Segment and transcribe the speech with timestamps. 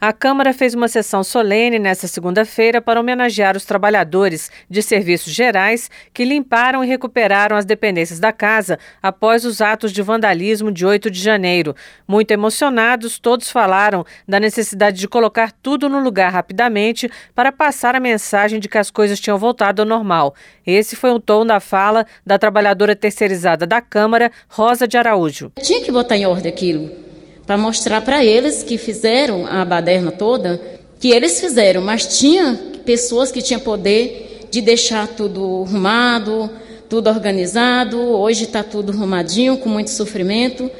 [0.00, 5.90] A Câmara fez uma sessão solene nesta segunda-feira para homenagear os trabalhadores de serviços gerais
[6.14, 11.10] que limparam e recuperaram as dependências da casa após os atos de vandalismo de 8
[11.10, 11.74] de janeiro.
[12.06, 18.00] Muito emocionados, todos falaram da necessidade de colocar tudo no lugar rapidamente para passar a
[18.00, 20.32] mensagem de que as coisas tinham voltado ao normal.
[20.64, 25.50] Esse foi o tom da fala da trabalhadora terceirizada da Câmara, Rosa de Araújo.
[25.60, 27.07] Tinha que botar em ordem aquilo
[27.48, 30.60] para mostrar para eles que fizeram a baderna toda,
[31.00, 36.50] que eles fizeram, mas tinha pessoas que tinham poder de deixar tudo arrumado,
[36.90, 37.98] tudo organizado.
[37.98, 40.70] Hoje está tudo arrumadinho, com muito sofrimento.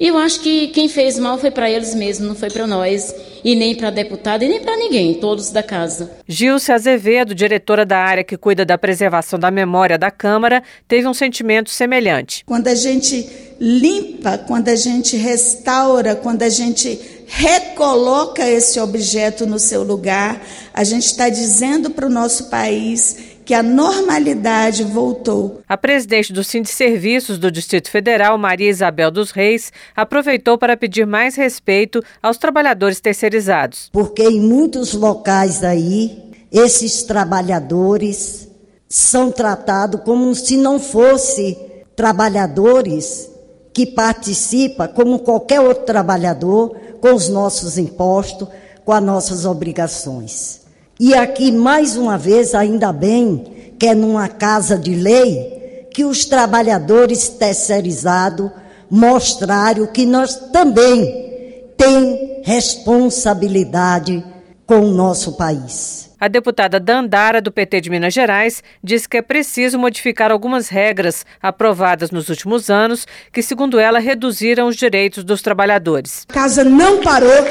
[0.00, 3.14] E eu acho que quem fez mal foi para eles mesmos, não foi para nós,
[3.42, 6.10] e nem para deputado e nem para ninguém, todos da casa.
[6.26, 11.14] Gilce Azevedo, diretora da área que cuida da preservação da memória da Câmara, teve um
[11.14, 12.44] sentimento semelhante.
[12.44, 13.28] Quando a gente
[13.60, 20.40] limpa, quando a gente restaura, quando a gente recoloca esse objeto no seu lugar,
[20.72, 25.62] a gente está dizendo para o nosso país que a normalidade voltou.
[25.66, 30.76] A presidente do Sindicato de Serviços do Distrito Federal, Maria Isabel dos Reis, aproveitou para
[30.76, 33.88] pedir mais respeito aos trabalhadores terceirizados.
[33.90, 38.50] Porque em muitos locais aí, esses trabalhadores
[38.86, 41.56] são tratados como se não fossem
[41.96, 43.30] trabalhadores
[43.72, 48.46] que participam, como qualquer outro trabalhador, com os nossos impostos,
[48.84, 50.67] com as nossas obrigações.
[51.00, 56.24] E aqui, mais uma vez, ainda bem que é numa casa de lei que os
[56.24, 58.50] trabalhadores terceirizados
[58.90, 64.24] mostraram que nós também temos responsabilidade
[64.66, 66.10] com o nosso país.
[66.20, 71.24] A deputada Dandara, do PT de Minas Gerais, disse que é preciso modificar algumas regras
[71.40, 76.24] aprovadas nos últimos anos, que, segundo ela, reduziram os direitos dos trabalhadores.
[76.28, 77.44] A casa não parou,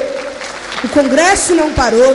[0.84, 2.14] o Congresso não parou,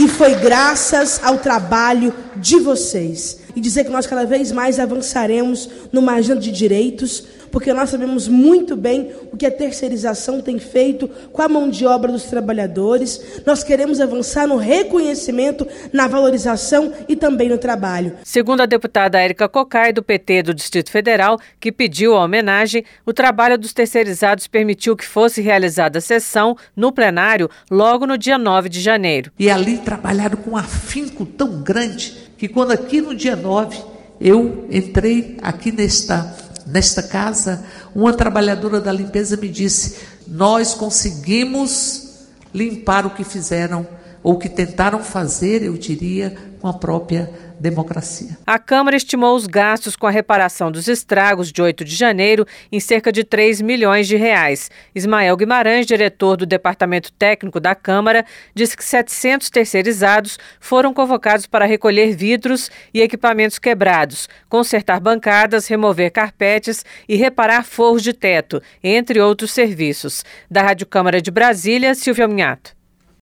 [0.00, 3.39] e foi graças ao trabalho de vocês.
[3.54, 8.28] E dizer que nós cada vez mais avançaremos numa agenda de direitos, porque nós sabemos
[8.28, 13.42] muito bem o que a terceirização tem feito com a mão de obra dos trabalhadores.
[13.44, 18.14] Nós queremos avançar no reconhecimento, na valorização e também no trabalho.
[18.24, 23.12] Segundo a deputada Érica Cocai, do PT do Distrito Federal, que pediu a homenagem, o
[23.12, 28.68] trabalho dos terceirizados permitiu que fosse realizada a sessão no plenário logo no dia 9
[28.68, 29.32] de janeiro.
[29.38, 33.78] E ali trabalharam com um afinco tão grande que quando aqui no dia 9
[34.18, 36.34] eu entrei aqui nesta
[36.66, 37.64] Nesta casa,
[37.96, 39.96] uma trabalhadora da limpeza me disse:
[40.28, 43.84] Nós conseguimos limpar o que fizeram,
[44.22, 48.38] ou que tentaram fazer, eu diria, com a própria democracia.
[48.46, 52.80] A Câmara estimou os gastos com a reparação dos estragos de 8 de janeiro em
[52.80, 54.70] cerca de 3 milhões de reais.
[54.94, 61.66] Ismael Guimarães, diretor do Departamento Técnico da Câmara, disse que 700 terceirizados foram convocados para
[61.66, 69.20] recolher vidros e equipamentos quebrados, consertar bancadas, remover carpetes e reparar forros de teto, entre
[69.20, 70.24] outros serviços.
[70.50, 72.79] Da Rádio Câmara de Brasília, Silvia Minhato.